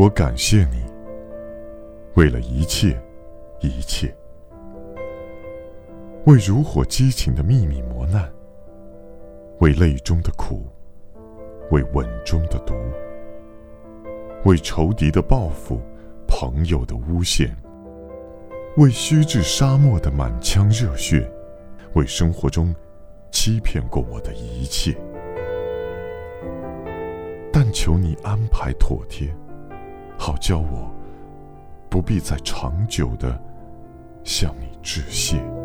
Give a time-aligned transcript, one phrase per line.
[0.00, 0.82] 我感谢你，
[2.14, 2.98] 为了一切，
[3.60, 4.10] 一切，
[6.24, 8.26] 为如火激情的秘密磨难，
[9.58, 10.64] 为泪中的苦，
[11.70, 12.72] 为吻中的毒，
[14.46, 15.78] 为仇敌的报复，
[16.26, 17.54] 朋友的诬陷，
[18.78, 21.30] 为虚掷沙漠的满腔热血，
[21.92, 22.74] 为生活中
[23.30, 24.96] 欺骗过我的一切。
[27.52, 29.28] 但求你安排妥帖，
[30.20, 30.94] 好叫我
[31.88, 33.40] 不必再长久的
[34.22, 35.59] 向你致谢。